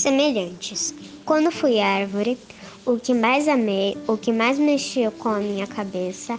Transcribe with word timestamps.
Semelhantes. 0.00 0.94
Quando 1.26 1.50
fui 1.50 1.78
árvore, 1.78 2.38
o 2.86 2.98
que 2.98 3.12
mais 3.12 3.46
amei, 3.46 3.98
o 4.08 4.16
que 4.16 4.32
mais 4.32 4.58
mexeu 4.58 5.12
com 5.12 5.28
a 5.28 5.38
minha 5.38 5.66
cabeça 5.66 6.38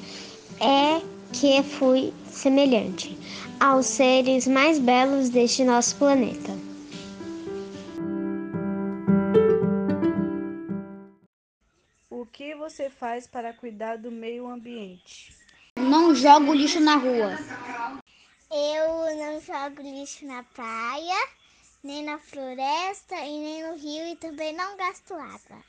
é 0.59 0.99
que 1.31 1.61
fui 1.61 2.11
semelhante 2.25 3.15
aos 3.59 3.85
seres 3.85 4.47
mais 4.47 4.79
belos 4.79 5.29
deste 5.29 5.63
nosso 5.63 5.95
planeta. 5.97 6.51
O 12.09 12.25
que 12.25 12.55
você 12.55 12.89
faz 12.89 13.27
para 13.27 13.53
cuidar 13.53 13.99
do 13.99 14.09
meio 14.09 14.47
ambiente? 14.47 15.35
Não 15.77 16.15
jogo 16.15 16.51
lixo 16.51 16.79
na 16.79 16.95
rua. 16.95 17.37
Eu 18.51 19.15
não 19.19 19.39
jogo 19.39 19.83
lixo 19.83 20.25
na 20.25 20.41
praia 20.41 21.40
nem 21.83 22.03
na 22.03 22.19
floresta 22.19 23.15
e 23.15 23.39
nem 23.39 23.63
no 23.63 23.75
rio 23.75 24.05
e 24.07 24.15
também 24.15 24.53
não 24.53 24.77
gasto 24.77 25.15
água. 25.15 25.63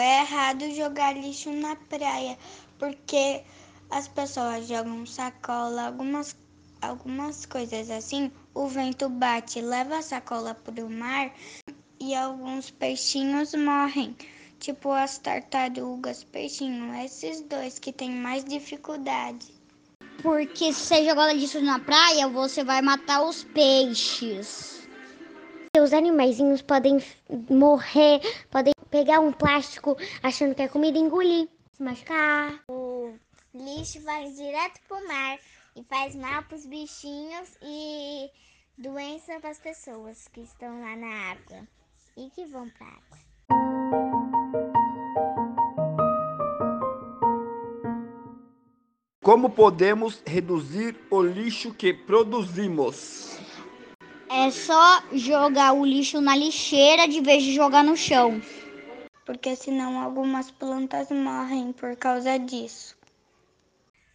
É 0.00 0.20
errado 0.22 0.68
jogar 0.74 1.16
lixo 1.16 1.52
na 1.52 1.76
praia, 1.76 2.36
porque 2.78 3.44
as 3.90 4.08
pessoas 4.08 4.66
jogam 4.66 5.06
sacola, 5.06 5.86
algumas, 5.86 6.36
algumas 6.82 7.46
coisas 7.46 7.88
assim, 7.88 8.32
o 8.52 8.66
vento 8.66 9.08
bate, 9.08 9.60
leva 9.60 9.98
a 9.98 10.02
sacola 10.02 10.54
para 10.54 10.84
o 10.84 10.90
mar 10.90 11.32
e 12.00 12.14
alguns 12.14 12.70
peixinhos 12.70 13.54
morrem. 13.54 14.16
Tipo 14.58 14.90
as 14.90 15.18
tartarugas, 15.18 16.24
peixinho, 16.24 16.92
esses 16.94 17.42
dois 17.42 17.78
que 17.78 17.92
têm 17.92 18.10
mais 18.10 18.44
dificuldade. 18.44 19.46
Porque 20.20 20.72
se 20.72 20.80
você 20.80 21.04
jogar 21.04 21.32
lixo 21.32 21.60
na 21.60 21.78
praia, 21.78 22.26
você 22.26 22.64
vai 22.64 22.82
matar 22.82 23.22
os 23.22 23.44
peixes 23.44 24.77
os 25.88 25.94
animaizinhos 25.94 26.60
podem 26.60 27.02
morrer, 27.48 28.20
podem 28.50 28.74
pegar 28.90 29.20
um 29.20 29.32
plástico 29.32 29.96
achando 30.22 30.54
que 30.54 30.60
é 30.60 30.68
comida 30.68 30.98
e 30.98 31.00
engolir, 31.00 31.48
se 31.72 31.82
machucar. 31.82 32.62
O 32.68 33.14
lixo 33.54 34.00
vai 34.02 34.30
direto 34.30 34.80
pro 34.86 35.08
mar 35.08 35.38
e 35.74 35.82
faz 35.84 36.14
mal 36.14 36.42
pros 36.42 36.66
bichinhos 36.66 37.56
e 37.62 38.30
doença 38.76 39.40
para 39.40 39.48
as 39.48 39.58
pessoas 39.58 40.28
que 40.28 40.40
estão 40.40 40.78
lá 40.80 40.94
na 40.94 41.32
água 41.32 41.66
e 42.18 42.28
que 42.30 42.44
vão 42.44 42.68
pra 42.68 42.86
água. 42.86 43.18
Como 49.22 49.48
podemos 49.50 50.22
reduzir 50.26 50.96
o 51.10 51.22
lixo 51.22 51.72
que 51.72 51.94
produzimos? 51.94 53.47
É 54.30 54.50
só 54.50 55.02
jogar 55.12 55.72
o 55.72 55.84
lixo 55.84 56.20
na 56.20 56.36
lixeira 56.36 57.08
de 57.08 57.20
vez 57.20 57.42
de 57.42 57.54
jogar 57.54 57.82
no 57.82 57.96
chão. 57.96 58.40
Porque 59.24 59.56
senão 59.56 60.00
algumas 60.00 60.50
plantas 60.50 61.10
morrem 61.10 61.72
por 61.72 61.96
causa 61.96 62.38
disso. 62.38 62.96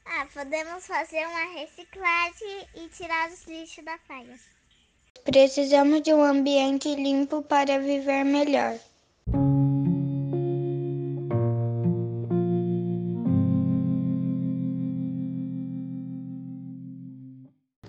Ah, 0.05 0.27
podemos 0.33 0.85
fazer 0.85 1.25
uma 1.27 1.59
reciclagem 1.59 2.67
e 2.75 2.87
tirar 2.89 3.29
os 3.29 3.43
lixos 3.45 3.83
da 3.83 3.97
praia. 3.99 4.39
Precisamos 5.23 6.01
de 6.01 6.13
um 6.13 6.23
ambiente 6.23 6.93
limpo 6.93 7.41
para 7.41 7.79
viver 7.79 8.23
melhor. 8.23 8.77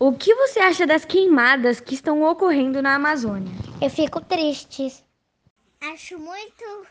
O 0.06 0.12
que 0.12 0.34
você 0.34 0.60
acha 0.60 0.86
das 0.86 1.06
queimadas 1.06 1.80
que 1.80 1.94
estão 1.94 2.22
ocorrendo 2.24 2.82
na 2.82 2.96
Amazônia? 2.96 3.50
Eu 3.80 3.88
fico 3.88 4.20
triste. 4.20 5.02
Acho 5.80 6.18
muito 6.18 6.86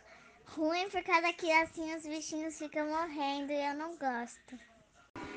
ruim 0.46 0.90
por 0.90 1.03
causa 1.03 1.31
que 1.31 1.51
assim 1.51 1.96
os 1.96 2.07
bichinhos 2.07 2.57
ficam 2.57 2.88
morrendo 2.88 3.51
e 3.51 3.69
eu 3.69 3.75
não 3.75 3.91
gosto. 3.97 4.57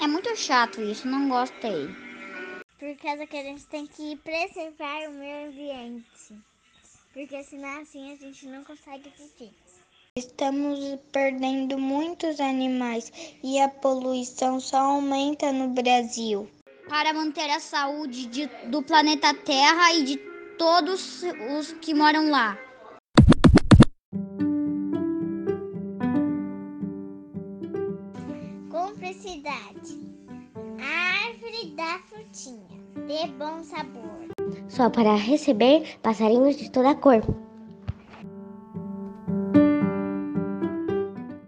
É 0.00 0.06
muito 0.06 0.34
chato 0.36 0.80
isso, 0.80 1.06
não 1.06 1.28
gostei. 1.28 1.88
Por 2.78 2.96
causa 2.96 3.26
que 3.26 3.36
a 3.36 3.42
gente 3.42 3.66
tem 3.66 3.86
que 3.86 4.16
preservar 4.24 5.10
o 5.10 5.12
meio 5.12 5.48
ambiente. 5.48 6.34
Porque 7.12 7.44
senão 7.44 7.82
assim 7.82 8.10
a 8.10 8.16
gente 8.16 8.46
não 8.46 8.64
consegue 8.64 9.12
viver. 9.18 9.52
Estamos 10.16 10.78
perdendo 11.12 11.76
muitos 11.76 12.40
animais 12.40 13.12
e 13.44 13.60
a 13.60 13.68
poluição 13.68 14.58
só 14.60 14.78
aumenta 14.78 15.52
no 15.52 15.68
Brasil 15.68 16.48
para 16.88 17.12
manter 17.12 17.50
a 17.50 17.60
saúde 17.60 18.26
de, 18.26 18.46
do 18.70 18.82
planeta 18.82 19.34
Terra 19.34 19.92
e 19.94 20.04
de 20.04 20.16
todos 20.58 21.22
os 21.58 21.72
que 21.74 21.94
moram 21.94 22.30
lá. 22.30 22.58
Cumplicidade. 28.70 30.06
A 30.80 31.28
árvore 31.28 31.74
da 31.76 31.98
frutinha, 32.08 32.80
de 33.06 33.32
bom 33.32 33.62
sabor. 33.62 34.26
Só 34.68 34.88
para 34.90 35.14
receber 35.14 35.98
passarinhos 36.02 36.56
de 36.56 36.70
toda 36.70 36.94
cor. 36.94 37.22